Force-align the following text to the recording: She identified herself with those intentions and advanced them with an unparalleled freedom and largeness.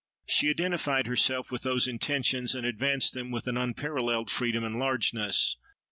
She 0.25 0.49
identified 0.49 1.05
herself 1.05 1.51
with 1.51 1.61
those 1.61 1.87
intentions 1.87 2.55
and 2.55 2.65
advanced 2.65 3.13
them 3.13 3.29
with 3.29 3.47
an 3.47 3.55
unparalleled 3.55 4.31
freedom 4.31 4.63
and 4.63 4.79
largeness. 4.79 5.57